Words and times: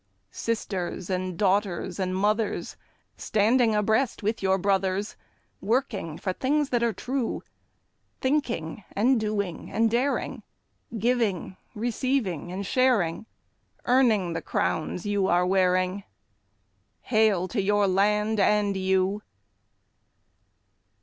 Sisters 0.31 1.11
and 1.11 1.37
daughters 1.37 1.99
and 1.99 2.15
mothers, 2.15 2.75
Standing 3.17 3.75
abreast 3.75 4.23
with 4.23 4.41
your 4.41 4.57
brothers, 4.57 5.15
Working 5.61 6.17
for 6.17 6.33
things 6.33 6.69
that 6.71 6.81
are 6.81 6.91
true; 6.91 7.43
Thinking 8.19 8.83
and 8.93 9.19
doing 9.19 9.69
and 9.71 9.91
daring, 9.91 10.41
Giving, 10.97 11.55
receiving, 11.75 12.51
and 12.51 12.65
sharing, 12.65 13.27
Earning 13.85 14.33
the 14.33 14.41
crowns 14.41 15.05
you 15.05 15.27
are 15.27 15.45
wearing— 15.45 16.03
Hail 17.01 17.47
to 17.49 17.61
your 17.61 17.87
land 17.87 18.39
and 18.39 18.75
you! 18.75 19.21